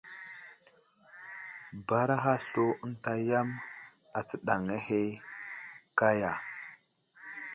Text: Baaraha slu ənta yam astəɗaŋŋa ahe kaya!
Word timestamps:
Baaraha 1.87 2.33
slu 2.45 2.65
ənta 2.85 3.11
yam 3.29 3.47
astəɗaŋŋa 4.17 4.75
ahe 4.81 4.99
kaya! 5.97 6.31